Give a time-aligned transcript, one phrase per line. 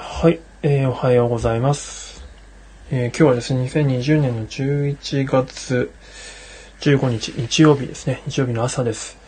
[0.00, 2.24] はい、えー、おはようございます。
[2.92, 5.90] えー、今日はですね、2020年の11月
[6.78, 8.22] 15日、日曜日ですね。
[8.28, 9.18] 日曜日の朝です。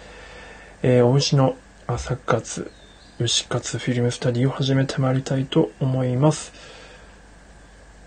[0.85, 1.57] えー、お牛の
[1.89, 2.71] 朝活、
[3.19, 6.53] 牛活フィルムスタディを始めてまいりたいと思います。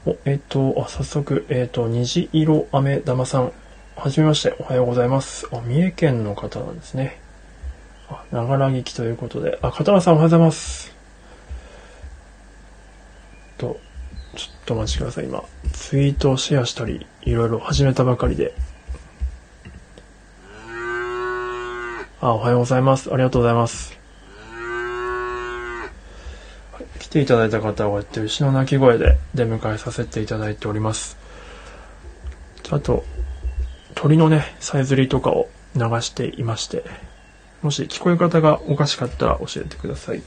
[0.05, 3.51] お、えっ、ー、と、あ、早速、えっ、ー、と、虹色飴玉さん、
[3.97, 5.49] はじめまして、おはようございます。
[5.51, 7.19] あ、三重県の方なんですね。
[8.07, 10.93] あ、ながら聞きということで、あ、片野さんおはようございます。
[13.63, 13.79] と、
[14.35, 15.25] ちょっとお待ちください。
[15.25, 18.53] 今、ツイートをシェアしたり、いろいろ始めたばかりで。
[22.21, 23.13] あ、おはようございます。
[23.13, 23.97] ありがとうございます。
[26.99, 31.17] 来ていただいた方はこうやって牛の鳴き声で出迎えさせていただいております。
[32.71, 33.03] あと、
[33.93, 36.83] 鳥のね、さえずりとかを流していまして、
[37.61, 40.13] もし聞こえ方がおかしかったら教えてくださ。
[40.13, 40.23] い。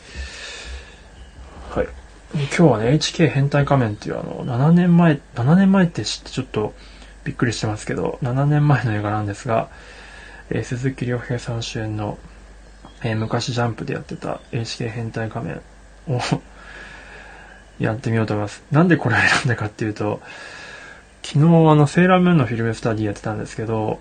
[2.36, 6.74] 今日はね、HK 変態仮面っていうあの、7年前、7年前って知ってちょっと
[7.24, 9.70] びっくりしてますけど、7年前の映画なんですが、
[10.50, 12.18] えー、鈴木亮平さん主演の、
[13.02, 15.62] えー、昔ジャンプでやってた HK 変態仮面
[16.08, 16.20] を
[17.80, 18.62] やってみようと思います。
[18.70, 20.20] なんでこれを選んだかっていうと、
[21.22, 23.98] 昨日あの、セーラームーンのフィルムスタディやってたんですけど、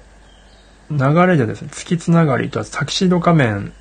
[0.91, 3.71] 流れでですね、月つながりとタキシード仮面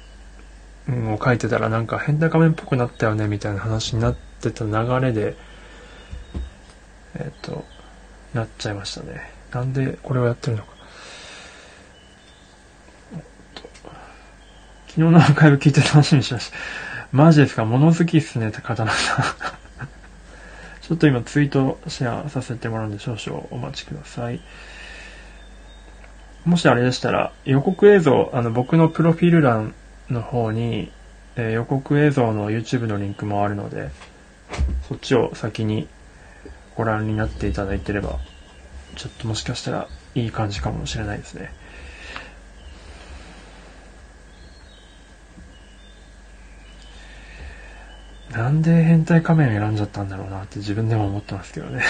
[0.89, 5.37] を書いてたらなんか変態仮面っぽくなったよねみたいな話になってた流れで、
[7.17, 7.65] えっ、と、
[8.35, 9.31] なっちゃいましたね。
[9.53, 10.75] なんでこれをやってるのか。
[14.89, 16.57] 昨日のアーカイブ聞いて楽しみにしました。
[17.13, 17.65] マジですか？
[17.65, 19.25] 物好きっすね、高田さん。
[20.83, 24.41] ちょっと今ツイートシェアさせてもらうんで少々お待ちください。
[26.45, 29.75] もしあれでしたら、予告映像、あの、僕のプロフィール欄
[30.11, 30.93] の方に、
[31.37, 33.91] えー、予告映像の YouTube のリンクもあるので、
[34.89, 35.89] そっちを先に
[36.77, 38.19] ご覧になっていただいてれば、
[38.97, 41.53] ちょっともしかしたらいい感じかもしれないですね。
[48.35, 51.85] なんで変態仮面選んじゃったんだろうなって自分でも思ってますけどね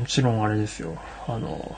[0.00, 0.96] もちろんあれですよ。
[1.28, 1.76] あの、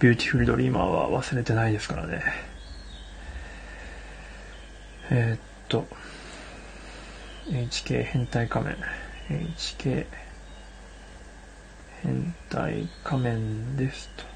[0.00, 2.20] ビューティフルドリーマーは忘れてないですからね。
[5.10, 5.86] えー、っと、
[7.46, 8.76] HK 変態仮面。
[9.28, 10.06] HK
[12.02, 14.31] 変態仮面ですと。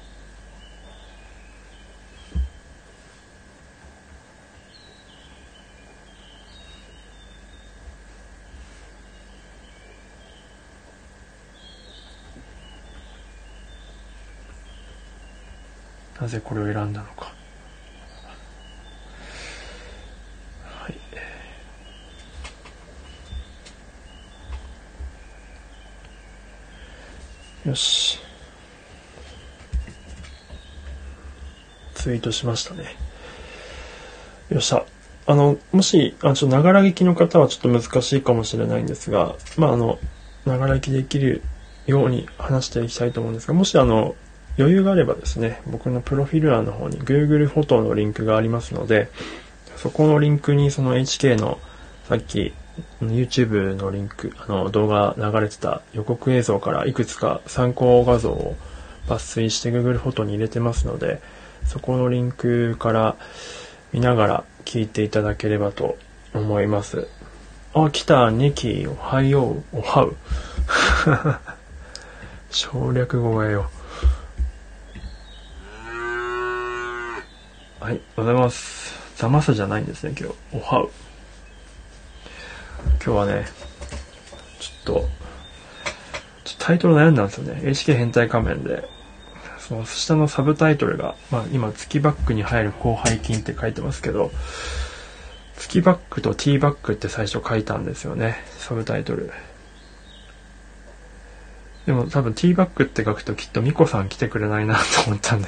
[16.19, 17.31] なぜこれを選んだのか。
[20.63, 20.89] は
[27.65, 27.67] い。
[27.67, 28.19] よし。
[31.93, 32.95] ツイートしましたね。
[34.49, 34.85] よっしゃ。
[35.27, 39.99] あの、もし、あ、ちょっと、ながら聞きの方はちょっと難しいかもしれないんですが、まあ、あの、
[40.45, 41.43] ながら聞きできる
[41.85, 44.15] ように話していきたいと思うんですが、もしあの、
[44.57, 49.09] 余裕があればですね、僕のプロフィール欄の方に Google フォトのリンクがありますので、
[49.75, 51.59] そこのリンクにその HK の
[52.07, 52.53] さっき
[53.01, 58.55] YouTube のリンク、あの動画流れてた予告映像からいくつか参考画像を
[59.07, 61.21] 抜粋して Google フォトに入れてますので、
[61.65, 63.15] そこのリンクから
[63.93, 65.97] 見ながら聞いていただければと
[66.33, 67.07] 思います。
[67.73, 70.15] あ、来た、ニキ、おはよう、おはう。
[72.49, 73.69] 省略語がよ。
[77.87, 78.99] はい、おはようございます。
[79.15, 80.35] ざまさじゃないんですね、今日。
[80.51, 80.89] おはう。
[82.95, 83.45] 今日はね、
[84.59, 85.09] ちょっと、
[86.43, 87.61] ちょっとタイトル悩んだんですよね。
[87.63, 88.89] HK 変態仮面で。
[89.57, 94.31] その下のサブタイトルが、まあ今、月バックに入る広背筋って書いてますけど、
[95.55, 98.43] 月バックと T バックって最初書いたんですよね。
[98.57, 99.31] サブタイトル。
[101.85, 105.47] でも多分 T バックって書くときっとミコさん来てくれないなと思ったんで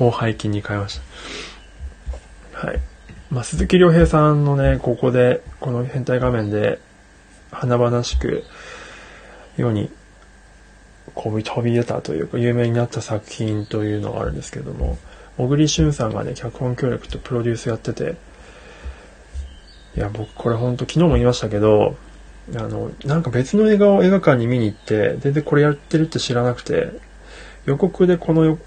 [0.00, 0.98] 後輩筋に変えまし
[2.52, 2.66] た。
[2.66, 2.80] はい。
[3.30, 6.80] まあ、鈴木亮平さんのね、ここで、この変態画面で、
[7.50, 8.44] 華々しく、
[9.58, 9.90] 世に、
[11.14, 14.96] こう飛び出たというか、有名になった作品というのがあるんですけども、
[15.36, 18.16] 小栗旬さんがね、脚本協力とプロデュースやってて、
[19.96, 21.96] いや、僕これほんと昨日も言いましたけど、
[22.56, 26.88] あの、なんか別の映画を映画館に見に行って、全然これやってるって知らなくて、
[27.66, 28.58] 予告でこのよ、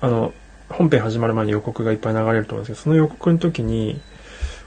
[0.00, 0.34] あの、
[0.76, 4.00] 本編始まる前に予告がいっぱい流れると思うんですけど、その予告の時に、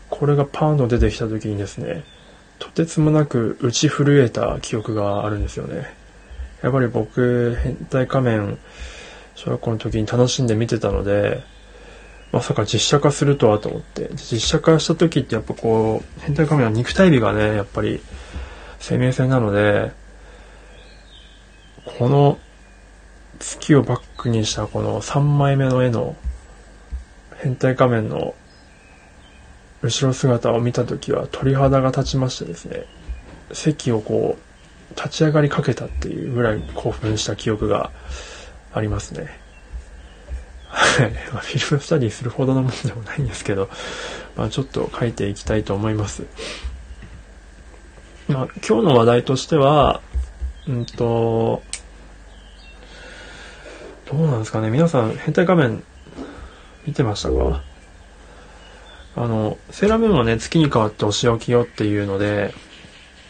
[0.09, 2.03] これがパーンと出てきた時にですね、
[2.59, 5.93] とてつもなく打ち震えた記憶があるんですよね。
[6.63, 8.57] やっぱり僕、変態仮面、
[9.35, 11.43] 小学校の時に楽しんで見てたので、
[12.31, 18.01] まさか実写化するとはと思って、実写化した時ってやっぱこう、変態仮面は肉体美がね、やっぱり
[18.79, 19.91] 生命線なので、
[21.85, 22.39] この
[23.39, 26.15] 月をバックにしたこの3枚目の絵の
[27.37, 28.33] 変態仮面の
[29.81, 32.85] 後ろ姿を見た時は鳥肌が立ちましてですね、
[33.51, 37.91] 席をこう、立ち上がりかけたっていうぐらい興奮した記憶が
[38.73, 39.39] ありますね。
[40.67, 41.11] はい。
[41.11, 43.69] フィルムスタディするほどのものでもないんですけど、
[44.35, 46.23] まあちょっと書いていきたいと思います。
[48.27, 50.01] まあ今日の話題としては、
[50.67, 51.63] うんと、
[54.09, 54.69] どうなんですかね。
[54.69, 55.83] 皆さん変態仮面
[56.85, 57.61] 見てましたか？
[59.17, 62.53] あの、セーラームーンはね、月に変わってお仕置きよっていうので、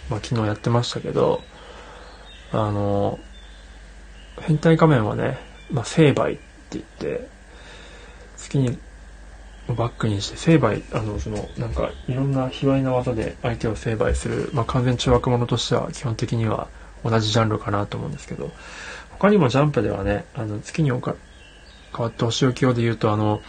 [0.09, 1.41] まあ昨日やってましたけど、
[2.51, 3.19] あの、
[4.41, 5.39] 変態仮面はね、
[5.71, 7.27] まあ成敗って言って、
[8.35, 8.77] 月に
[9.67, 16.67] バックにして成敗、あの、その、なんか、いろんな卑猥な技で相手を成敗する、まあ完全中学者としては基本的には
[17.03, 18.51] 同じジャンルかなと思うんですけど、
[19.19, 21.15] 他にもジャンプではね、あの、月に変わ
[22.07, 23.41] ってお仕置き用で言うと、あの、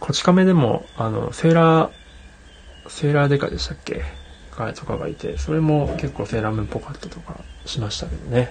[0.00, 1.90] こち亀でも、あの、セーラー、
[2.88, 4.02] セーラーデカでしたっけ？
[4.56, 8.50] がとかがいて、それも結構セーラームーンっぽかったとかしましたけどね。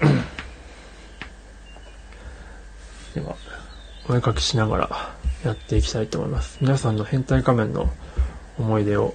[3.14, 3.36] では、
[4.08, 5.14] お絵かきしながら
[5.44, 6.58] やっていきたいと思います。
[6.60, 7.90] 皆さんの変態仮面の
[8.58, 9.14] 思い出を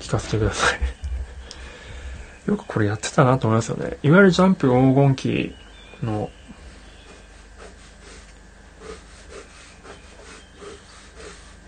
[0.00, 0.97] 聞かせてください。
[2.48, 3.98] よくこれやってたなと思いますよね。
[4.02, 5.54] いわゆるジャンプ黄金期
[6.02, 6.30] の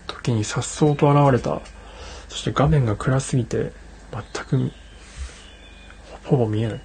[0.07, 1.61] 時に颯爽と現れた。
[2.29, 3.71] そして画面が暗すぎて
[4.11, 4.71] 全く
[6.23, 6.81] ほぼ見えない。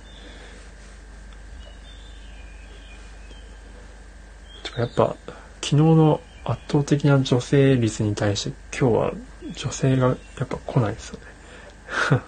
[4.77, 5.17] やっぱ
[5.63, 9.13] 昨日の圧倒的な女性率に対して今日は
[9.55, 10.15] 女性がや
[10.45, 12.27] っぱ来ないですよね。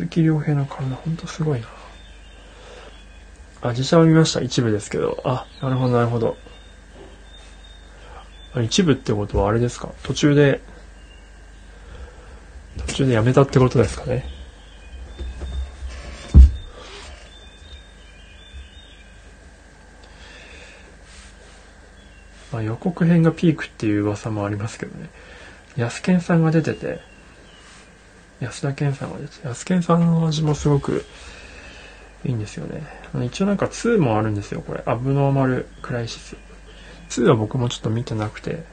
[0.00, 1.66] 鈴木亮平の体ほんとすごいな。
[3.60, 4.40] あ、実写は見ました。
[4.40, 5.20] 一部ですけど。
[5.26, 6.38] あ、なるほど、なるほど。
[8.62, 9.90] 一部ってことはあれですか？
[10.02, 10.62] 途中で、
[12.86, 14.24] 途中でやめたってことですかね？
[22.52, 25.10] まあ、予告編がピークっていう噂もありますけどね。
[25.76, 27.09] 安健さんが出てて、
[28.40, 31.04] 安田健さんが出て、安健さんの味もすごく
[32.24, 32.82] いいんですよね。
[33.26, 34.82] 一応なんか2もあるんですよ、これ。
[34.86, 36.36] アブノーマルクライシス。
[37.10, 38.64] 2は僕もちょっと見てなくて、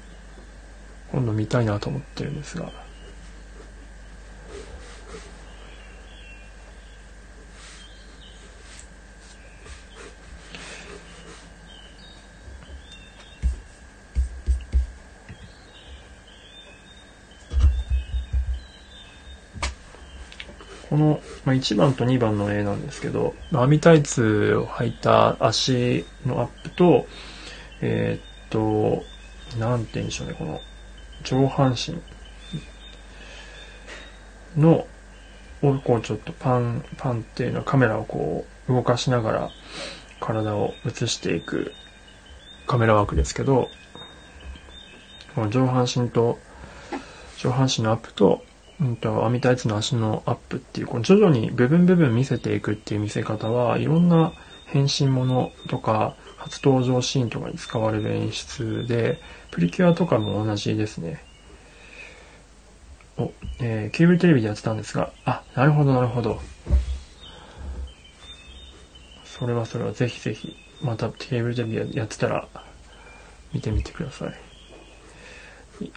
[1.12, 2.72] 今度見たいなと思ってるんですが。
[21.48, 27.08] まあ、1番と2番の絵なんですけど、網タイツを履いた足のアップと、
[27.80, 29.06] えー、っと、
[29.58, 30.60] なんて言うんでしょうね、この
[31.24, 32.02] 上半身
[34.62, 34.86] の、
[35.62, 39.50] をこうちょっとパン、パンっていうのはカメラをこう動かしながら
[40.20, 41.72] 体を映していく
[42.68, 43.70] カメラワークですけど、
[45.34, 46.40] この上半身と、
[47.38, 48.44] 上半身のアップと
[48.80, 54.34] うんと、網タイツの足のアップっていう、この徐々に部分部分見せていくっていう見せ方は、いろんな
[54.68, 59.20] 変身ものとか、初登場シーンとかに使われる演出で、
[59.50, 61.24] プリキュアとかも同じですね。
[63.18, 66.40] お、えー、ケーブルテレビでやってたんですが、あ、なるほどなるほど。
[69.26, 72.48] それはそれはぜひぜひ、またケーブルテレビやってたら、
[73.54, 74.47] 見てみてください。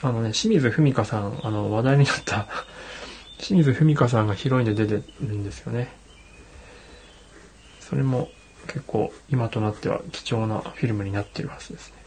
[0.02, 2.46] あのね、清水文香さん、あの、話題になった
[3.38, 5.88] 清水文香さんがヒロインで出てるんですよね。
[7.80, 8.30] それも
[8.66, 12.00] 結構今となっては貴重なフィルムになってるはずですね。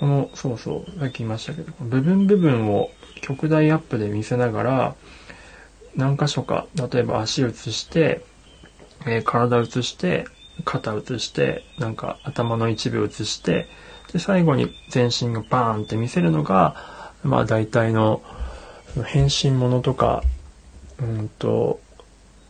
[0.00, 2.90] この、そうそう、さっき言いましたけど、部分部分を
[3.20, 4.94] 極大アップで見せながら、
[5.94, 8.22] 何箇所か、例えば足映して、
[9.06, 10.24] えー、体映して、
[10.64, 13.68] 肩映して、なんか頭の一部映して、
[14.12, 16.76] で、最後に全身がバーンって見せるのが、
[17.22, 18.22] まあ大体の、
[19.06, 20.22] 変身ものとか、
[21.00, 21.80] うんと、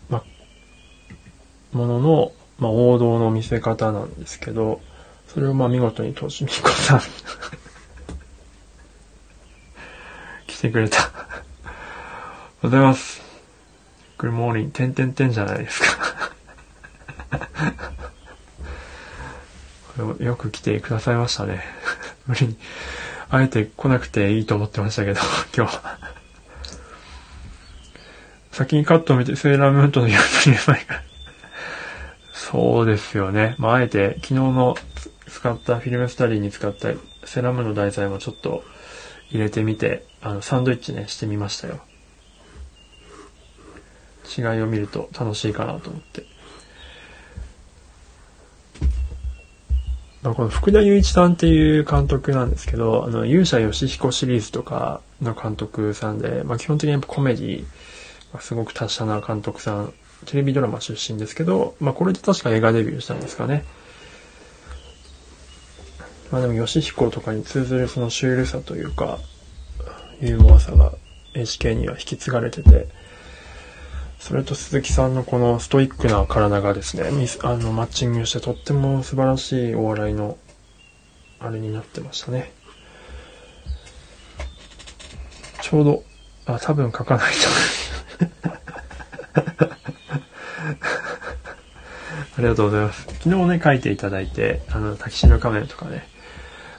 [0.09, 4.81] まあものの、まあ王道の見せ方なんですけど、
[5.29, 7.01] それをまあ見事にとしみこさん
[10.47, 11.13] 来てくれたおはよ
[12.63, 13.23] うございます。
[14.19, 14.71] Good morning.
[14.71, 16.33] てんてんてんじゃないですか
[20.19, 21.65] よく来てくださいましたね。
[22.27, 22.57] 無理に。
[23.29, 25.21] あえて来なくていいと思ってましたけど、
[25.57, 25.99] 今日は。
[28.53, 31.03] 先にカットを見て、セーラームーンとのやつに前から。
[32.33, 33.55] そうですよね。
[33.59, 34.77] まあ、あえて昨日の
[35.29, 36.89] 使ったフィルムスタディに使った
[37.25, 38.65] セラムの題材もちょっと
[39.31, 41.81] 入れてみて、あの、サンドイッチね、してみましたよ。
[44.37, 46.30] 違いを見ると楽しいかなと思って。
[50.23, 57.65] まあ、この福田雄一さんっていう監督なんですけど、あの、勇者ヨシヒコシリーズとかの監督さんで、まあ、基本的にやっぱコメディ
[58.35, 59.95] がすごく達者な監督さん、
[60.27, 63.65] テレビドラマ出身ですけど、まあ、これで確か映画デビューしたんですかね。
[66.31, 69.19] まあでも、ヨシヒコとかに通ずるそのシュールさというか、
[70.21, 70.93] ユーモアさが
[71.35, 72.89] HK には引き継がれてて、
[74.21, 77.05] それと鈴木さんのこのストイックな体がですね、
[77.43, 80.37] あの、マッチングしてとっても素晴らしいお笑いの、
[81.41, 82.53] あれになってましたね。
[85.63, 86.05] ちょうど、
[86.45, 87.41] あ、多分書かないと
[92.37, 93.07] ありがとうございます。
[93.23, 96.07] 昨日ね、書いていただいて、あの、タキシード仮面とかね、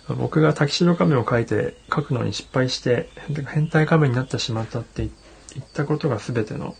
[0.09, 3.09] 僕がタキシード仮面を書いて、書くのに失敗して、
[3.47, 5.09] 変態仮面になってしまったって
[5.55, 6.75] 言ったことが全ての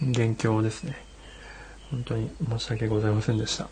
[0.00, 0.96] 元凶ですね。
[1.90, 3.64] 本当に申し訳ございませんでした。
[3.64, 3.66] い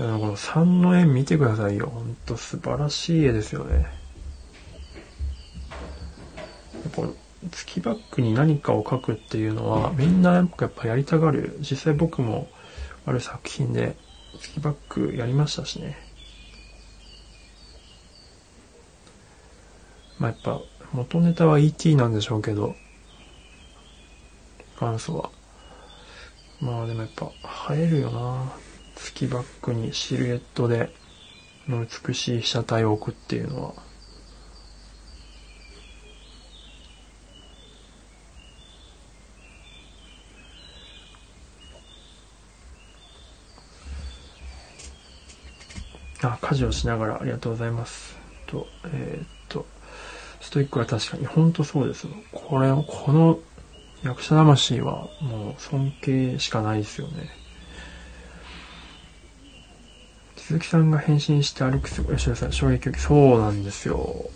[0.00, 1.86] や、この3の絵見てくださいよ。
[1.86, 3.86] ほんと素晴らしい絵ですよね。
[6.94, 7.14] この
[7.50, 11.56] 月バックに何かを描くっていうのは、みんなやっぱやりたがる。
[11.60, 12.48] 実際僕も
[13.06, 13.96] ある作品で
[14.40, 15.98] 月バックやりましたしね。
[20.18, 20.60] まあやっぱ
[20.92, 22.74] 元ネタは ET なんでしょうけど、
[24.80, 25.30] 元祖は。
[26.60, 28.52] まあでもやっぱ映えるよな。
[28.96, 30.94] 月バックにシルエットで
[31.68, 33.74] の美しい被写体を置くっていうのは。
[46.22, 48.16] あ、家事をしながらありがとうございます。
[48.46, 49.66] と、えー、っと、
[50.40, 52.06] ストイックは確かに、ほんとそうです。
[52.32, 53.38] これ、この
[54.04, 57.30] 役者魂はもう尊敬しかないですよね。
[60.36, 64.26] 鈴木さんが変身して歩くごい吉田さん、衝撃受け、そうなんですよ。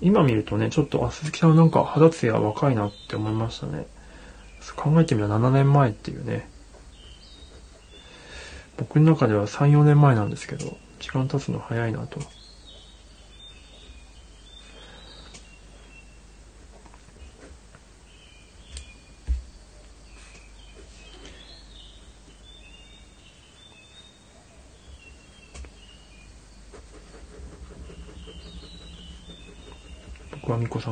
[0.00, 3.86] 今見るとね、ちょっと、あ、鈴木さんなんか肌ツヤ若いなって思いましたね。
[4.74, 6.48] 考えてみれば7年前っていうね。
[8.78, 12.20] 僕の中では3、4年前なんですけど、時間経つの早いなと。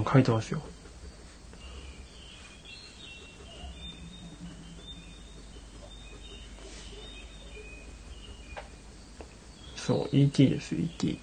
[0.02, 0.62] ん書いてますよ。
[9.76, 11.18] そう、ET です、ET。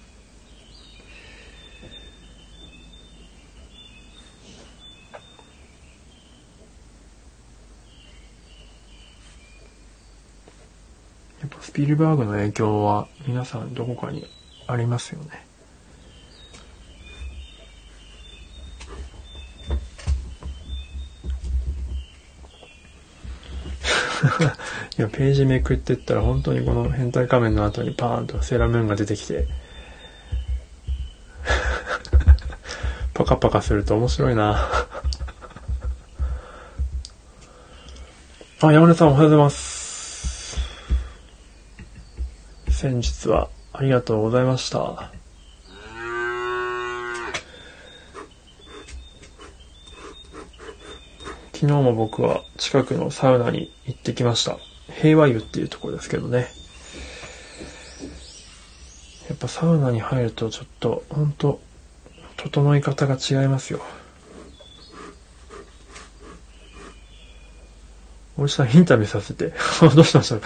[11.40, 14.26] やっぱスピルバーグの影響は皆さんどこかに
[14.66, 15.49] ありますよね。
[25.00, 29.48] 今ページめくってったら本当にこの変態仮面の後にパーンとセーラームーンが出てきて
[33.14, 34.68] パカパカすると面白いな
[38.60, 40.58] あ、山根さんおはようございます。
[42.68, 45.10] 先日はありがとうございました。
[51.54, 54.58] 昨日も僕は近くのサウナに行ってきました。
[55.00, 56.48] 平和湯っていうところですけどね。
[59.28, 61.60] やっぱサウナに入るとちょっと、ほんと、
[62.36, 63.80] 整い方が違いますよ。
[68.36, 69.52] おじさんインタビューさせて、
[69.94, 70.36] どうしました？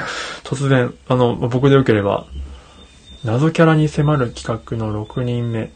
[0.42, 2.26] 突然、あの、僕でよければ、
[3.25, 5.70] 謎キャラに迫る企画の6人目。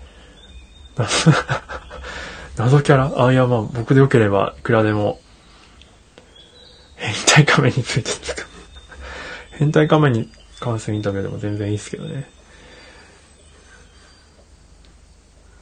[2.57, 3.25] 謎キャラ？
[3.27, 5.21] あ、いや、まあ、僕でよければ、いくらでも、
[6.97, 8.11] 変態仮面について
[9.59, 12.31] 変態仮面に関するインタビューでも全然いいですけどね。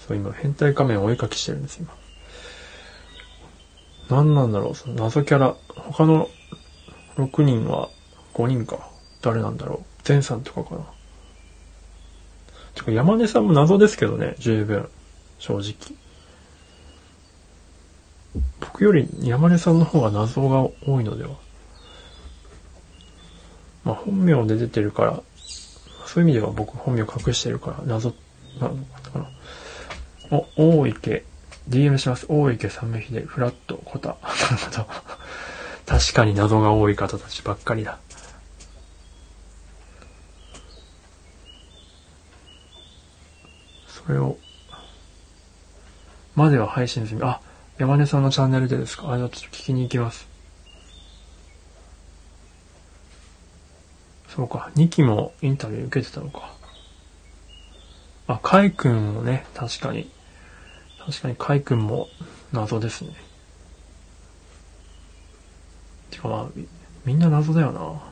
[0.06, 1.94] そう、今、変態仮面をお絵かきしてるんです、今。
[4.10, 5.56] 何なんだろう、その謎キャラ。
[5.74, 6.28] 他の
[7.16, 7.88] 6人は
[8.34, 8.90] 5人か。
[9.22, 10.08] 誰なんだろう。
[10.08, 10.84] 前さんとかかな。
[12.74, 14.90] てか山根さんも謎ですけどね、十分。
[15.38, 15.96] 正直。
[18.60, 21.45] 僕より山根さんの方が謎が多いのでは。
[23.86, 25.22] まあ本名で出てるから、
[26.06, 28.12] そういう意味では僕本名隠してるから謎
[28.60, 29.28] なのかな。
[30.56, 31.24] お、大池、
[31.70, 32.26] DM します。
[32.28, 34.08] 大池三名秀、フラット、コタ。
[34.08, 34.86] なるほど。
[35.86, 38.00] 確かに謎が多い方たちばっかりだ。
[43.86, 44.36] それを、
[46.34, 47.22] までは配信済み。
[47.22, 47.40] あ、
[47.78, 49.12] 山根さんのチャンネルでですか？
[49.12, 50.26] あ、じゃちょっと聞きに行きます。
[54.36, 56.52] そうか、2期もインタビュー受けてたのか。
[58.26, 60.10] あ、カイ君もね、確かに。
[61.06, 62.10] 確かにカイ君も
[62.52, 63.14] 謎ですね。
[66.10, 66.60] てかまあ、
[67.06, 68.02] みんな謎だよな。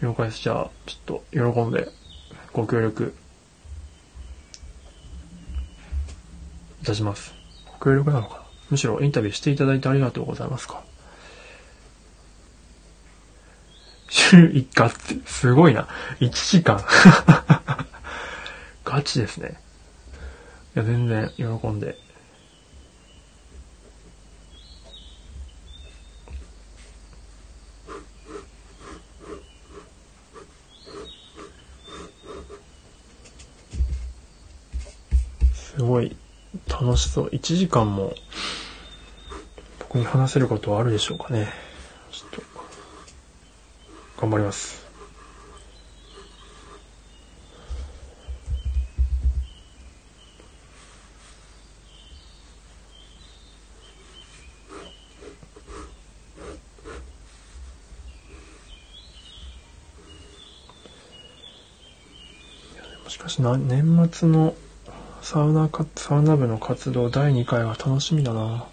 [0.00, 0.42] 了解です。
[0.42, 1.88] じゃあ、ちょっと喜んで
[2.52, 3.16] ご協力
[6.86, 7.34] たします。
[7.78, 8.42] ご協力なのかな？
[8.70, 10.82] むしろインタビューしていただいてありがとうございますか？
[14.08, 15.88] 週1回って、すごいな。
[16.20, 16.80] 1時間。
[18.84, 19.60] ガチですね。
[20.74, 21.98] いや、全然喜んで。
[35.54, 36.16] すごい
[36.68, 37.28] 楽しそう。
[37.28, 38.14] 1時間も
[39.78, 41.48] 僕に話せることはあるでしょうかね。
[42.10, 42.42] ちょっと、
[44.20, 44.84] 頑張ります。
[63.08, 64.54] しかしな、年末の
[65.28, 68.64] サウナか、サウナ部の活動第2回は楽しみだな。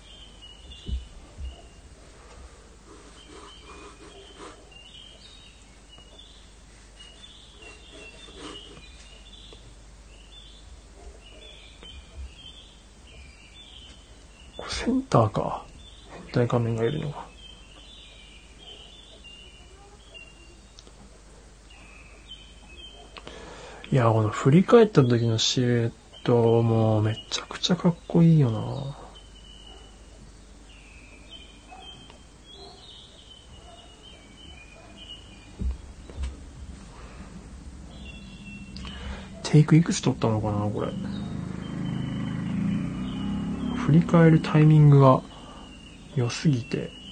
[14.70, 15.66] センターか。
[16.12, 17.26] 変態仮面がいるのは。
[23.92, 28.98] いや、この振り返った時のシルエットもめちゃくちゃかっこいいよな。
[39.44, 40.88] テイクいくつ取ったのかな、これ。
[43.76, 45.22] 振り返るタイミングが
[46.16, 47.03] 良すぎて。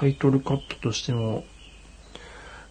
[0.00, 1.44] タイトルカットとしても、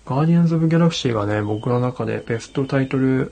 [0.08, 3.32] ガーディアンズ・オブ・ギャラクシーがね、僕の中でベストタイトル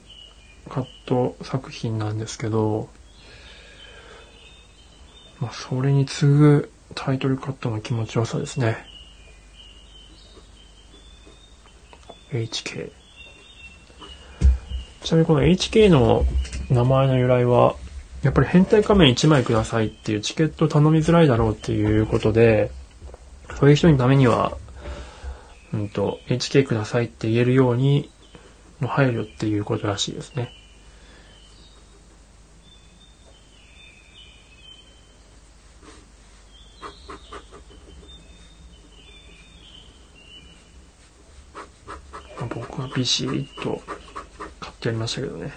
[0.70, 2.90] カット作品なんですけど、
[5.40, 8.78] まあ、それに次ぐタイトルカットの気持ちよさですね。
[12.32, 12.92] HK。
[15.02, 16.24] ちなみにこの HK の
[16.70, 17.76] 名前の由来は、
[18.22, 22.70] やっぱり変態仮面1枚くださいっていうチケット頼みづらいだろうっていうことで、
[23.56, 24.58] そういう人のためには、
[25.74, 28.12] うんと、HK くださいって言えるように
[28.82, 30.54] の配慮っていうことらしいですね。
[42.50, 43.82] 僕はビシッと
[44.60, 45.54] 買ってやりましたけどね、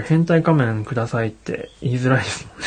[0.00, 2.66] り変態仮面くださいって言いづらいですもんね。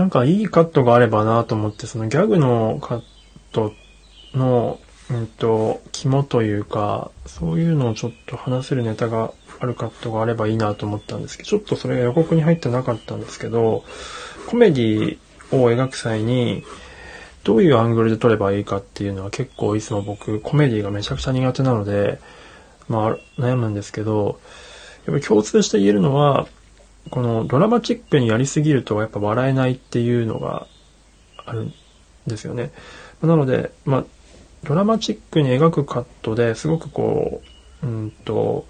[0.00, 3.02] なんかいいカットがあればなと思って、そのギャグのカッ
[3.52, 3.74] ト
[4.32, 13.84] の、うんと、肝というか、そういうのをちょっと話せるネタがあるカットがあればいいなと思ったんですけど、ちょっとそれが予告に入ってなかったんですけど、
[14.46, 15.18] コメディ
[15.52, 16.64] を描く際に、
[17.44, 22.18] どういうアングルで撮ればいいかっていうのは結構いつも僕コメディがめちゃくちゃ苦手なので、
[22.88, 24.40] まあ悩むんですけど、
[25.06, 26.48] やっぱ共通して言えるのは、
[27.10, 30.66] このドラマチックにやりすぎるとやっぱ笑えないっていうのが
[31.44, 31.74] あるん
[32.26, 32.72] ですよね。
[33.22, 34.04] なので、まあ、
[34.64, 37.42] ドラマチックに描くカットですごくこ
[37.82, 38.66] う、うんと、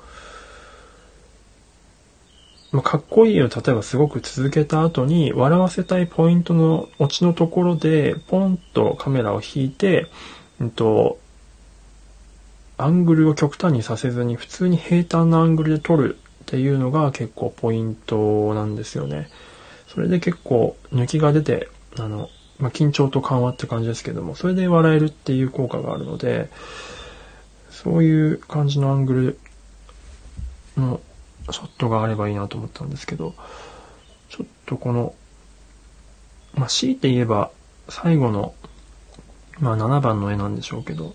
[2.73, 10.07] ま、かっこいいを例えばすごく続けた後に笑わせたいポイントのオチのところでポンとカメラを引いて、
[10.61, 11.19] うんと、
[12.77, 19.29] アングルを極端にさせずに普通に平坦なアングルで撮るっていうのが結構ポイントなんですよね。
[19.89, 26.49] それで結構抜きが出て、あの、まあ、緊張と緩和って感じですけども、それで笑えるっていう効果があるので、
[27.71, 29.39] そういう感じのアングル
[30.77, 31.01] の
[31.53, 33.35] ショットがあればいいなと思ったんですけど、
[34.29, 35.15] ちょっとこの、
[36.55, 37.51] まあ、強いて言えば
[37.89, 38.55] 最後の、
[39.59, 41.15] まあ、7番の絵なんでしょうけど、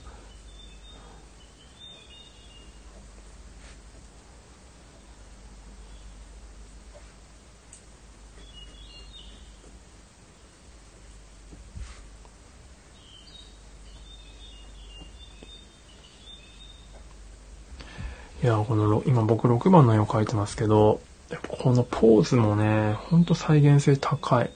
[18.45, 21.01] いや、この、今僕6番の絵を描いてますけど、
[21.47, 24.51] このポーズもね、ほんと再現性高い。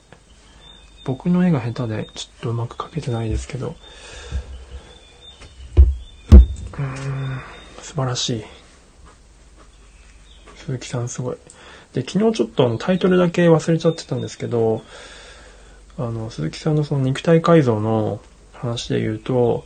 [1.04, 3.74] 僕の絵が下手で、ちょっとうまく描けてないですけど、
[6.78, 7.40] うん、
[7.82, 8.44] 素晴らしい。
[10.54, 11.36] 鈴木さんすごい。
[11.92, 14.84] で、昨日ちょっとあのタイトルだけ忘れちゃってたんですけど、
[15.98, 18.20] あの、鈴木さんのその肉体改造の
[18.52, 19.64] 話で言うと、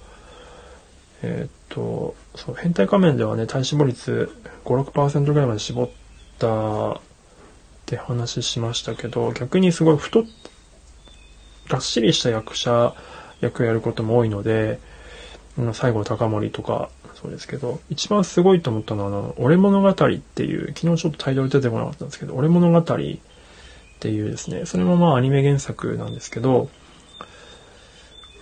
[1.21, 4.33] えー、っと、そう、変態仮面ではね、体脂肪率
[4.65, 5.91] 5、6%ぐらいまで絞っ
[6.39, 7.01] たっ
[7.87, 10.25] て話しましたけど、逆にすごい太っ、
[11.69, 12.95] がっしりした役者
[13.41, 14.79] 役やることも多いので、
[15.73, 22.85] 最後高森とか、そうですけど、一番すごいと思ったのは、あの、俺物語っていう、昨日ちょっとタイトル出てこなかったんですけど、俺物語っ
[24.01, 26.69] ていうですね、それもまあアニメ原作なんですけど、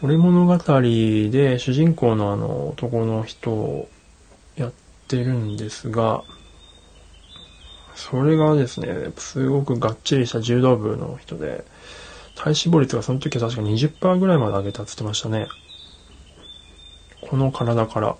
[0.03, 3.89] 俺物語で主人公のあの男の人を
[4.57, 4.73] やっ
[5.07, 6.25] てるんですが、
[7.95, 11.65] それがですね、すごくがっちりした柔道部の人で、
[12.35, 15.47] 体脂肪率がその時は確か20%ぐらいまで上げたって言ってましたね。
[17.21, 18.17] この体から。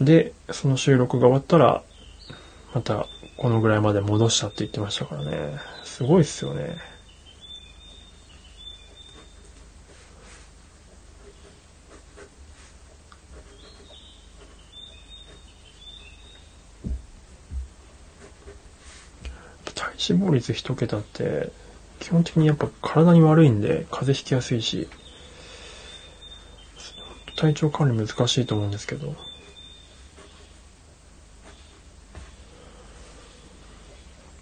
[0.00, 1.82] で、その収録が終わったら、
[2.72, 5.58] またこのぐらいまで戻したって言ってましたからね。
[5.84, 6.78] すごいっすよね。
[20.10, 21.52] 死亡率一桁って、
[22.00, 24.88] 基本的にやっぱ体に悪いんで、風邪ひきやすいし、
[27.36, 29.14] 体調管理難しいと思うんですけど、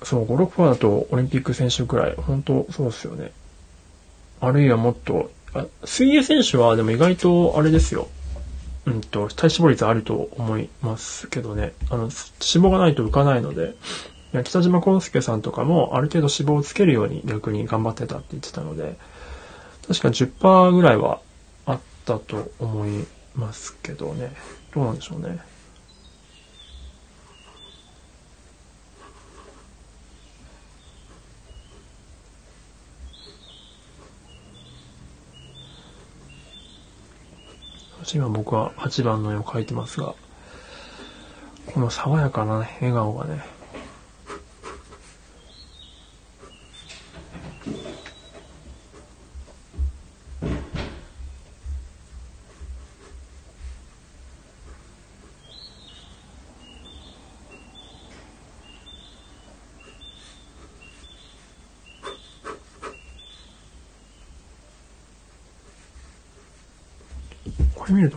[0.04, 3.32] そう、5、6%だとオリンピック選手くらい、本当そうですよね。
[4.40, 8.08] あるいはもっと、あ水泳選手はでも意外とあれですよ。
[8.86, 11.74] うんと、体脂肪率あると思いますけどね。
[11.90, 13.74] あの、脂肪がないと浮かないので、
[14.32, 18.96] 北島康介さんとかもある程度脂肪をつけるように逆に頑張ってたって言ってたので、
[19.86, 21.20] 確か10%ぐらいは
[21.64, 24.32] あったと思いますけどね。
[24.74, 25.38] どうなんでしょうね。
[38.14, 40.14] 今僕は8番の絵を描いてますが、
[41.66, 43.42] この爽やかな笑顔がね、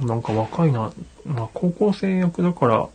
[0.02, 0.92] なんか若いな。
[1.26, 2.90] まあ、高校生役だから、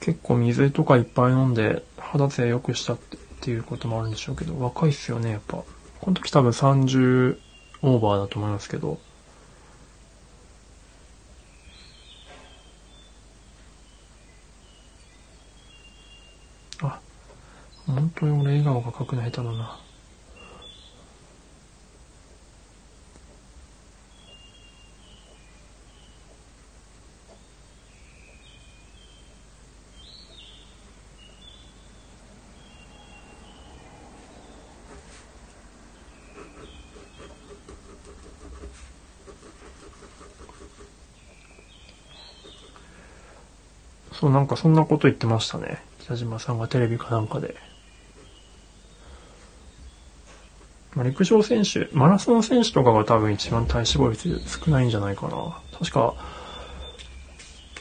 [0.00, 5.56] 結構水とかいっぱい飲んで、肌性良くしたってっていうこともあるんでしょうけど、若いっすよね、やっぱ。
[5.56, 7.38] この時多分30
[7.82, 8.98] オーバーだと思いますけど。
[16.82, 17.00] あ、
[17.86, 19.79] 本当に俺笑顔が描くの下手だな。
[44.20, 45.82] そう、なんかそんなこと言ってましたね。
[46.00, 47.56] 北島さんがテレビかなんかで。
[50.94, 55.56] まあ、陸上選手、マラソン選手とかが多分一番体脂肪率少ないんじゃないかな。
[55.78, 56.14] 確か、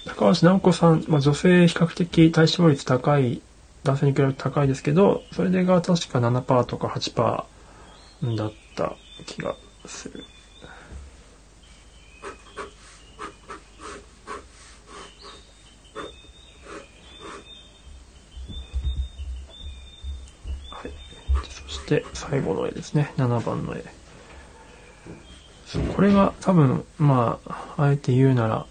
[0.06, 3.42] 高橋直子さん、まあ、女性比較的体脂肪率高い、
[3.84, 8.94] 男性に比べて高いですけど、それが確か7%とか8%だった
[9.26, 10.24] 気がする。
[21.90, 23.12] して最後の絵ですね。
[23.18, 23.84] 7番の絵。
[25.96, 28.66] これが多分、まあ、あえて言うなら、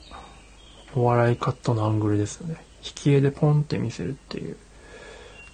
[0.95, 2.57] お笑いカットのアングルですよね。
[2.85, 4.57] 引き絵でポンって見せるっていう。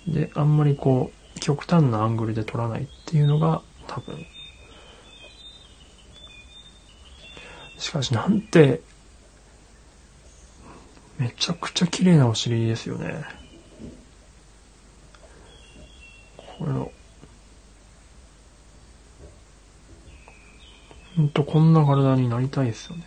[0.08, 4.26] で、あんまりこう、極端なアングルで撮らないっていうのが多分。
[7.78, 8.80] しかしなんて、
[11.18, 13.24] めちゃくちゃ綺麗なお尻ですよね。
[16.58, 16.92] これを
[21.16, 23.04] ほんとこんな体になりたいですよね。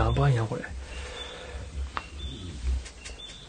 [0.00, 0.62] やばいな、これ。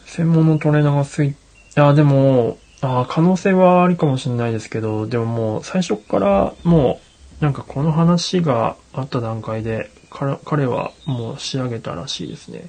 [0.04, 1.34] 専門のトレーナーがつい、い
[1.74, 7.00] や、でも、あ可能性はあるかもしれないですけど、でももう最初からも
[7.40, 12.68] う、なんかこの話があった段階で、彼はもう仕上げたらしいですね。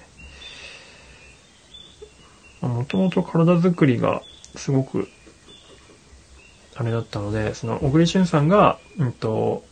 [2.61, 4.21] もともと体作りが
[4.55, 5.09] すごく、
[6.75, 9.65] あれだったので、その、小栗旬さんが、うんと、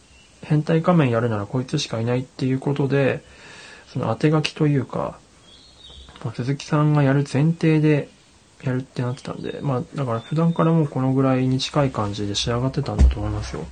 [0.43, 3.23] 変態仮面やるならこいつしかいないっていうことで、
[3.91, 5.19] その当て書きというか、
[6.23, 8.07] まあ、鈴木さんがやる前提で
[8.63, 13.65] やるってなってたんで、まあ、だから普段からもうこのぐらいに近い感じで仕上がってたんだと思いますよ。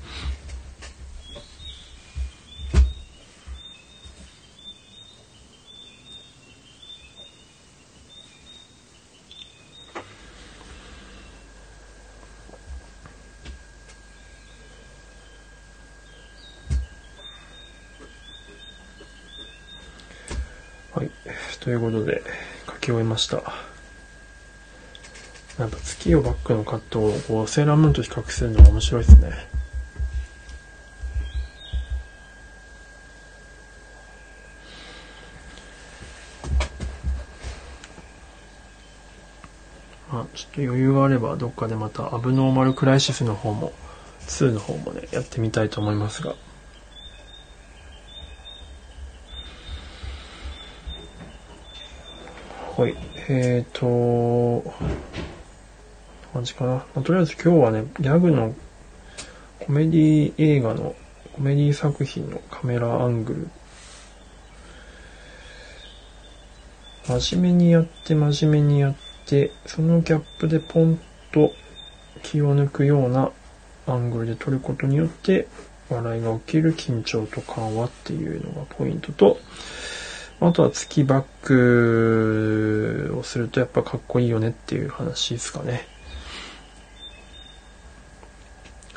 [21.69, 22.23] ということで、
[22.65, 23.38] 書き終えました。
[25.60, 29.32] やっぱ月をバックのカットをこうセーラームーンと比較するのが面白いですね。
[40.12, 43.73] まあ、ちょっと余裕があればどっかでまたアブノーマルクライシスの方も、
[44.27, 46.36] 2の方もね、やってみたいと思いますが。
[52.77, 53.18] はい。
[53.31, 54.73] えっ、ー、と、
[56.33, 56.71] 感じかな。
[56.73, 58.55] まあ、とりあえず今日はね、ギャグの
[59.59, 60.95] コメディ映画の
[61.33, 63.47] コメディ作品のカメラアングル。
[67.21, 68.95] 真面目にやって真面目にやっ
[69.27, 70.99] て、そのギャップでポン
[71.31, 71.53] と
[72.23, 73.31] 気を抜くような
[73.85, 75.47] アングルで撮ることによって
[75.89, 79.37] 笑いが起きる緊張と緩和っていうのがポイントと、
[80.41, 85.86] あとは月バックをするとやっぱかっこいいよねっていう話ですかね。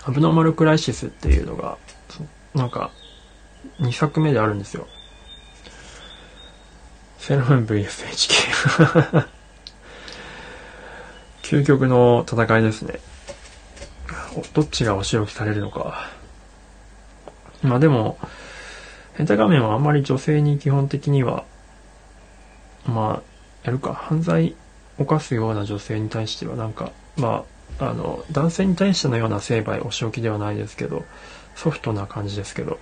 [0.05, 1.79] アブノーマルクライシスっていうのが、
[2.55, 2.91] なんか、
[3.81, 4.87] 2作目であるんですよ。
[7.19, 9.29] セラムーン VSHK
[11.43, 12.99] 究極の戦いですね。
[14.55, 16.11] どっちがお仕置きされるのか。
[17.63, 18.19] まあでも、
[19.14, 21.44] 変態画面はあんまり女性に基本的には、
[22.87, 23.22] まあ、
[23.64, 24.57] やるか、犯罪
[24.98, 27.44] 犯すような女性に対してはなんか、ま
[27.79, 31.05] あ、あの、男性に対してのような成敗、お仕置きではないですけど、
[31.55, 32.79] ソフトな感じですけど、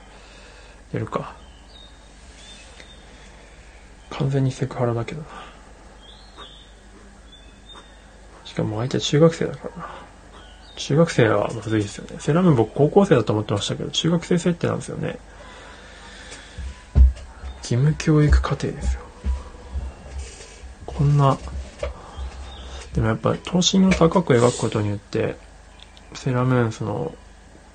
[0.92, 1.34] やるか。
[4.10, 5.26] 完全にセクハラだけどな。
[8.44, 9.88] しかも相手中学生だからな。
[10.76, 12.16] 中学生はまずいですよね。
[12.20, 15.18] セラム僕高校生だと思ってましたけど、中学生設定なんですよね。
[17.70, 19.00] 義務教育課程ですよ。
[20.86, 21.38] こんな、
[22.94, 25.36] でもやっぱ等身を高く描くことによって、
[26.14, 27.14] セラムーンその、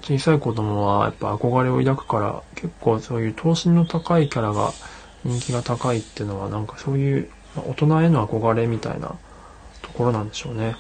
[0.02, 4.74] 小さい子供はやっぱ憧れを抱くから、結構そういう等身の高いキャラが
[5.24, 9.16] 人気が高いっていうのはなんかそういう大人への憧れみたいな
[9.82, 10.76] ところなんでしょうね。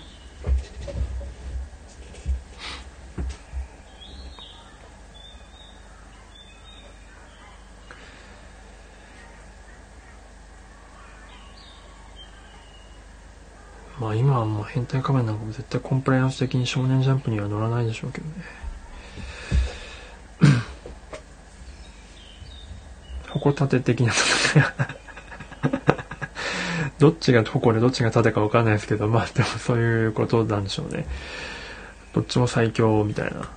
[14.17, 18.33] 今はもう変態仮面なんかも絶対コンプライアンス的に少年ジャンプには乗らないでしょうけどね。
[23.29, 24.13] 矛立て的な
[26.99, 31.05] どっちが矛でどっちが盾かわかんないですけど、 まあでもそういうことなんでしょうね。
[32.13, 33.49] どっちも最強みたいな。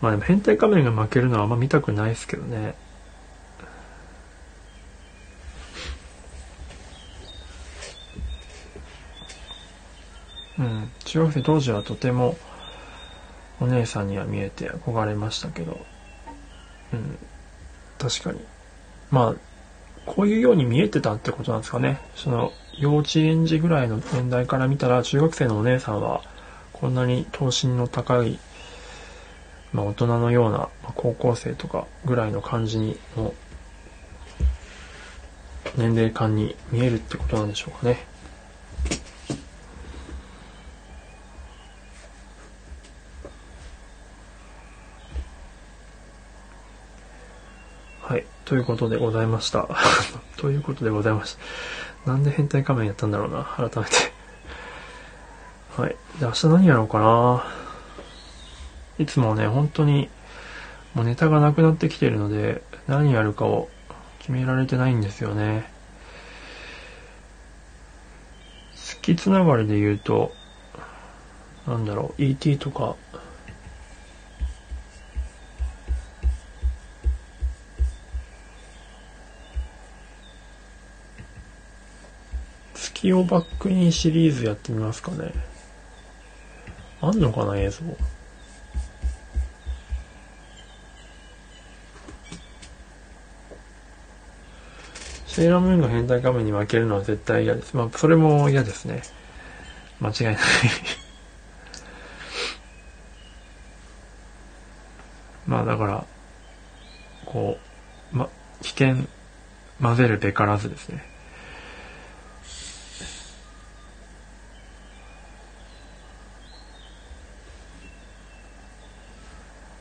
[0.00, 2.74] まあでも変態仮面が負けるのはあんま見たくないですけどね。
[10.58, 12.36] うん、中学生当時はとても
[13.60, 15.84] お姉さんには見えて憧れましたけど、
[16.92, 17.18] うん、
[17.98, 18.40] 確かに。
[19.10, 19.34] まあ、
[20.06, 22.00] こういうように見えてたってことなんですかね。
[22.14, 26.22] その、幼稚園児ぐらいの年代から見たら、中学生のお姉さんは、
[26.72, 28.38] こんなに等身の高い、
[29.72, 33.34] まあ大人のような、まあ、高校生とかぐらいの感じに、の、
[35.76, 38.14] 年齢感に見えるってことなんでしょうかね。
[48.02, 48.24] はい。
[48.44, 49.68] ということでございました。
[50.36, 51.36] ということでございまし
[52.04, 52.10] た。
[52.12, 54.12] なんで変態仮面やったんだろうな、改めて。
[55.80, 55.96] はい。
[56.20, 57.44] で、明日何やろうかな。
[58.98, 60.10] いつもね、本当に、
[60.94, 63.68] もうネタがなくなってきてるので、何やるかを
[64.18, 65.72] 決められてないんですよね。
[68.72, 70.32] 好きつながりで言うと、
[71.66, 72.96] なんだろう、ET とか、
[83.04, 85.30] 月をバックインシリーズやってみますかね。
[87.02, 87.80] あんのかな、映像。
[95.26, 97.76] セーラームーンが変態仮面に負けるのは絶対嫌です。
[97.76, 99.02] まあ、それも嫌ですね。
[100.00, 100.36] 間違いない
[105.46, 106.06] まあ、だから、
[107.26, 107.58] こ
[108.14, 108.30] う、ま、
[108.62, 108.96] 危険
[109.82, 111.13] 混ぜるべからずですね。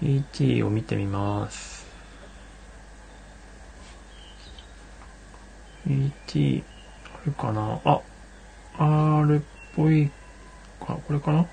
[0.06, 1.88] ET を見てみます。
[5.88, 6.64] ET、
[7.06, 7.80] あれかな？
[7.86, 8.01] あ、
[8.78, 9.41] R っ
[9.78, 10.12] ぽい
[10.86, 11.45] か、これかな？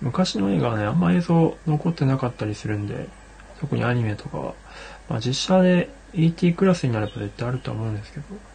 [0.00, 3.06] 昔の映画はね、あんま映像残ってなかったりするんで、
[3.60, 4.54] 特にアニメとかは。
[5.08, 8.49] まあ実写で ET クラスになれば絶対あると思うんですけど。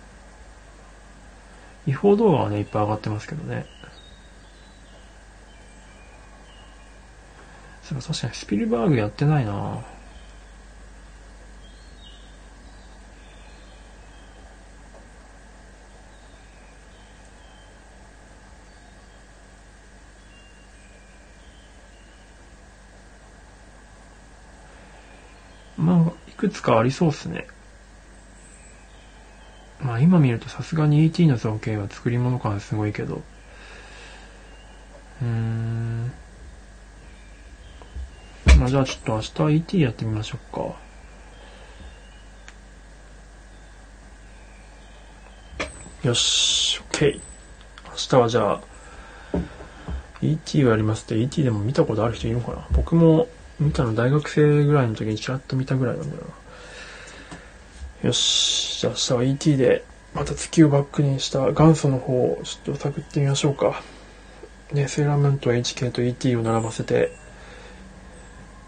[1.87, 3.65] 違法動画はね、いっぱい上がってますけどね。
[7.83, 9.85] そう確かにスピルバーグやってないな
[25.77, 27.47] まあ、いくつかありそうっすね。
[29.85, 33.21] まあ今見るとさすがに ET の造形は作り物感すごいけど。
[35.21, 36.11] うーん。
[38.59, 39.13] まあ、じゃあちょっと
[39.43, 40.75] 明日 ET やってみましょうか。
[46.07, 47.19] よし、OK。
[47.89, 48.61] 明日はじゃあ、
[50.21, 53.27] ET をやりますって ET でも見たことある人いるのかな僕も
[53.59, 56.44] 見たの大学生ぐらいの時にちらっと見たぐらいなんだよな。
[58.03, 59.83] よし、じゃあ明日は ET で
[60.13, 63.81] また月をバックにした元祖の方をちょっと探ってみましょうか。
[64.71, 67.11] ね、セーラームーンと HK と ET を並ばせて、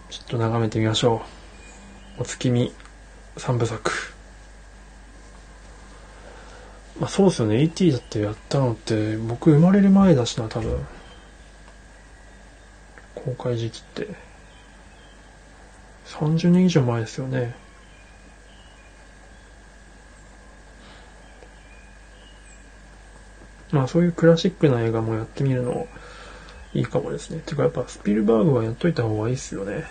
[0.09, 1.23] ちょっと眺めてみましょ
[2.17, 2.21] う。
[2.21, 2.73] お月見
[3.37, 3.91] 三部作。
[6.99, 7.61] まあそうですよね。
[7.61, 10.85] ET だってやったのって僕生まれる前だしな、多分。
[13.13, 14.07] 公開時期って。
[16.05, 17.55] 30年以上前ですよね。
[23.71, 25.87] まあそういうクラシックな映画もやってみるの
[26.73, 27.41] いいかもですね。
[27.45, 29.83] てかやっぱスピルバーグはやっといた方がいいっすよね。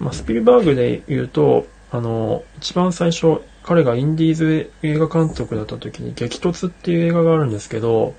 [0.00, 8.14] まあスピルバーグで言うと、あの、一番最初、彼がインディーズ映画監督だった時に激突っていう映画があるんですけど、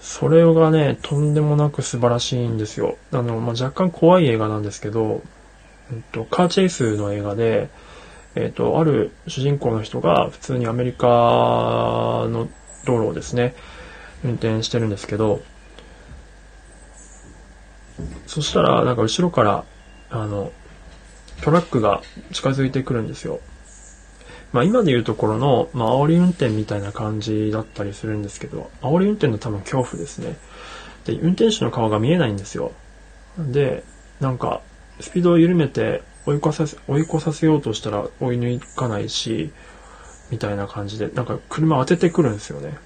[0.00, 2.96] それがね、とんでもなく素晴らしいんですよ。
[3.12, 5.22] あの、まあ、若干怖い映画なんですけど、
[5.92, 7.68] えっと、カーチェイスの映画で、
[8.34, 12.48] えっと、ある主人公の人が普通にアメリカの
[12.84, 13.54] 道路をですね、
[14.24, 15.42] 運転してるんですけど、
[18.26, 19.64] そしたら、なんか後ろから、
[20.10, 20.52] あの、
[21.42, 22.02] トラックが
[22.32, 23.40] 近づいてくるんですよ。
[24.52, 30.36] まあ今で言うところの、まあ煽り運転みたいな感じだったりするんですけど、煽り運転の多分恐怖ですね。
[31.04, 32.72] で、運転手の顔が見えないんですよ。
[33.38, 33.84] で、
[34.20, 34.60] なんか、
[35.00, 39.52] スピードを緩めて追い越させ、追い越させようとしたら追い抜かないし、
[40.30, 42.76] みたいな感じで、なんか車当ててくるんですよね。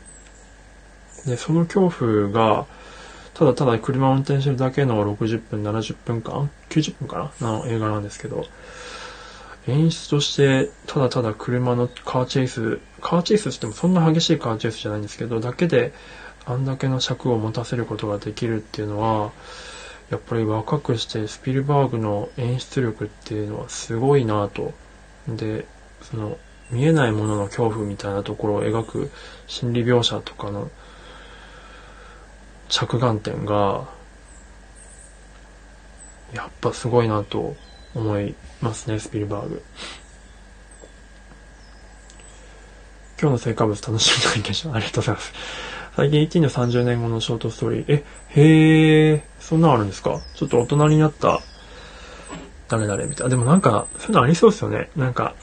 [1.26, 2.66] で、その恐怖が、
[3.35, 8.47] ただただ車を運転してるだけの60分、70分間 ?90 分かなの映画なんですけど、
[9.66, 15.93] 演出として、ただただ車のカーチェイス、カーチェイスしてもそんな激しいカーチェイスじゃないんですけど、だけで、
[16.47, 19.32] あんだけの尺を持たせることができるっていうのは、
[20.11, 24.73] やっぱり若くしてスピルバーグの演出力っていうのはすごいなと。
[25.29, 25.67] で、
[26.03, 26.39] その、
[26.71, 29.11] 見えないものの恐怖みたいなところを描く
[29.47, 30.71] 心理描写とかの
[32.69, 33.89] 着眼点が、
[36.33, 37.55] やっぱすごいなと
[37.95, 39.63] 思いますね、スピルバーグ。
[43.21, 45.33] 今日の成果物楽しみな意見ありがとうございます。
[45.97, 47.85] 最近 ET の30年後のショートストーリー。
[47.87, 50.21] え、へえ、そんなんあるんですか？
[50.35, 51.39] ちょっと大人になった
[52.69, 53.31] 誰々みたいな。
[53.31, 54.91] でもなんか、そういうのありそうですよね。
[54.97, 55.37] なんか、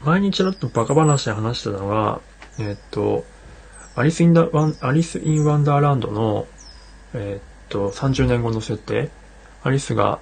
[0.00, 2.22] 前にちらっとバカ話で話してたのが、
[2.58, 3.26] え、っと、
[3.96, 6.46] アリスインダワン、アリス・イン・ワンダーランドの、
[7.12, 9.10] え、っと、30年後の設定。
[9.62, 10.20] アリスが、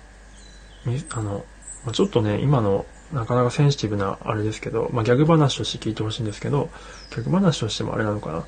[1.15, 1.45] あの
[1.87, 6.71] ま、ちょっとね、今のなかなかセンシティブなあれですけど、まあ、ギャグ話として聞いてほしいんですけど、
[7.11, 8.45] ギャグ話としてもあれなのかな。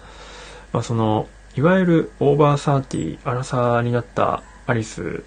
[0.72, 5.22] まあ、その、いわゆるオーバーサーティー、アラサーになったアリス、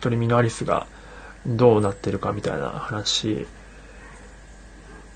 [0.00, 0.86] 独り身のアリスが
[1.46, 3.46] どうなってるかみたいな話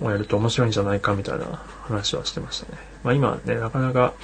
[0.01, 1.45] をやると面白いんじゃないかみたいな
[1.83, 2.79] 話はしてましたね。
[3.05, 4.15] まあ今ね、なかなか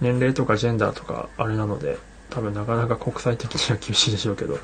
[0.00, 1.98] 年齢とかジェンダーとかあれなので、
[2.30, 4.58] 多分なかなか国際的には厳しいでしょうけど、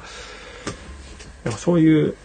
[1.45, 2.17] でもそういう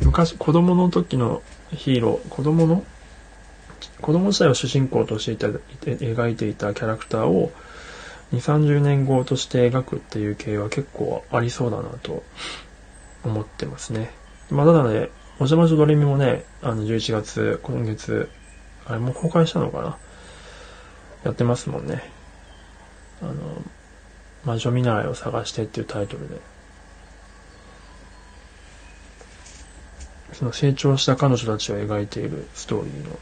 [0.00, 2.84] 昔子供の時のヒーロー、子供の
[4.02, 7.52] 子供時代を主人公としていた描いていたキャラクターを
[8.32, 12.22] 2、30年後として描くっていう系は結構ありそうだなと
[13.24, 14.10] 思ってますね。
[14.50, 18.28] まあ、ただね、お邪魔女ドレミもね、あの、11月、今月、
[18.86, 19.96] あれもう公開したのかな？
[21.24, 22.02] やってますもんね。
[23.22, 23.32] あの、
[24.44, 26.40] 魔女見習いを探してっていうタイトルで。
[30.32, 33.18] その成長した彼女たちを描いているストーリーの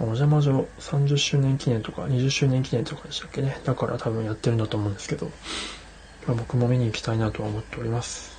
[0.00, 3.60] お邪魔女30周年記念とか20周年記念とかでしたっけね。
[3.64, 5.26] だから多分やってるんだと思うんですけど、
[6.26, 8.38] まあ、僕も見に行きたいなとは思っております。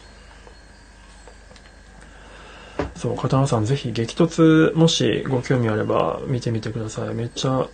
[2.96, 7.14] そう、片野さんぜひ激突もしご興味あれば見てみてください。
[7.14, 7.68] めっちゃ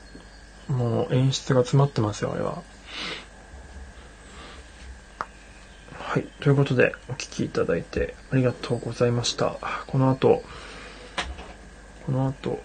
[0.67, 2.61] もう演出が詰まってますよ、あれは。
[5.93, 6.27] はい。
[6.41, 9.57] ということで、お聴きいただいてありがとうございました。
[9.87, 10.43] この後、
[12.05, 12.59] この後、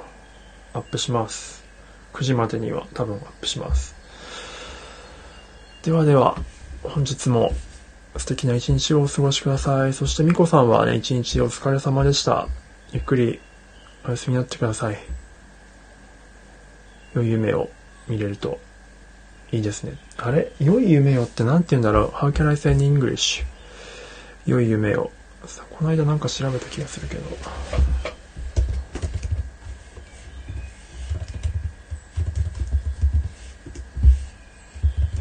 [0.75, 1.65] アップします。
[2.13, 3.95] 9時までには多分アップします。
[5.83, 6.37] ではでは、
[6.83, 7.53] 本日も
[8.17, 9.93] 素敵な一日をお過ごしください。
[9.93, 12.49] そしてみこさんはね、一日お疲れ様でした。
[12.93, 13.41] ゆっくり
[14.05, 14.99] お休みになってください。
[17.15, 17.69] 良い夢を
[18.09, 18.59] 見れると
[19.51, 19.97] いいですね。
[20.17, 20.53] あれ？
[20.61, 23.45] 良い夢をってなんて言うんだろう ?How can I say in English?
[24.47, 25.11] 良い夢を。
[25.47, 27.23] さこの間なんか調べた気がするけど。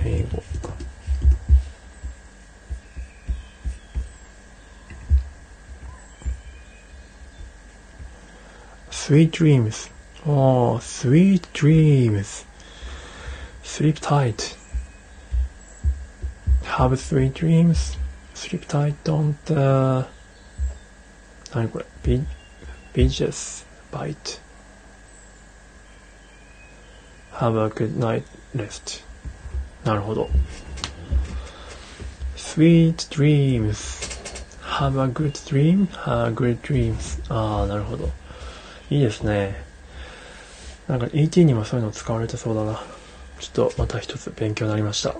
[0.05, 0.43] 英語。
[8.91, 9.89] Sweet dreams.
[10.27, 12.45] Oh, sweet dreams.
[13.63, 14.57] Sleep tight.
[16.65, 17.97] Have sweet dreams.
[18.35, 18.95] Sleep tight.
[19.05, 20.07] Don't, uh,
[21.55, 22.27] 何これ ?be,
[22.93, 24.41] be just bite.
[27.33, 28.25] Have a good night
[28.55, 29.03] rest.
[29.84, 30.30] なるほど。
[32.36, 34.10] Sweet dreams.
[34.62, 35.88] Have a good dream.
[35.88, 37.22] Have good dreams.
[37.30, 38.10] ああ、なるほど。
[38.90, 39.64] いいですね。
[40.88, 42.82] なんか ET にもそういうの使われてそうだな。
[43.40, 45.16] ちょっとまた一つ勉強になりました。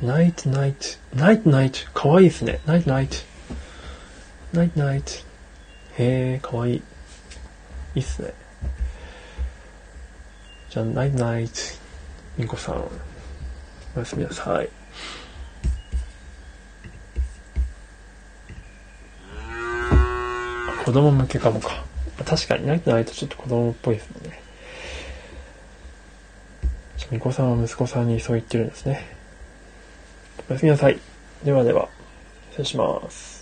[0.00, 0.86] ナイトナイト。
[1.16, 1.78] ナイトナイト。
[1.92, 2.60] かわいいですね。
[2.66, 3.16] ナイトナイト。
[4.52, 5.12] ナイトナイト。
[5.98, 6.76] へえ、かわいい。
[6.76, 6.80] い
[7.96, 8.32] いっすね。
[10.70, 11.48] じゃあ、ナイ
[12.36, 12.76] みこさん。
[13.94, 14.68] おやすみなさい。
[20.84, 21.84] 子供向けかもか。
[22.24, 24.42] 確かにナイトナイトちょっと子供っぽいですもんね。
[27.12, 29.06] みこさんは息子さんにそう言ってるんですね。
[30.48, 30.98] おやすみなさい。
[31.44, 31.88] ではでは、
[32.52, 33.41] 失礼します。